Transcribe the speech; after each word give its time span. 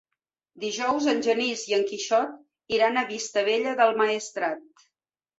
Dijous 0.61 1.09
en 1.11 1.19
Genís 1.25 1.65
i 1.71 1.75
en 1.77 1.83
Quixot 1.91 2.31
iran 2.77 2.97
a 2.97 3.03
Vistabella 3.11 3.75
del 3.83 3.93
Maestrat. 4.01 4.83